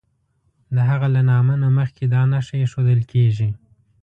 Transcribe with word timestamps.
د 0.75 0.77
هغه 0.89 1.07
له 1.15 1.21
نامه 1.31 1.53
نه 1.63 1.69
مخکې 1.77 2.03
دا 2.13 2.21
نښه 2.31 2.55
ایښودل 2.59 3.01
کیږي. 3.11 3.49